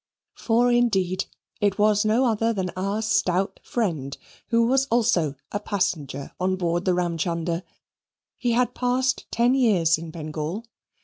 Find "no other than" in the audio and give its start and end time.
2.05-2.71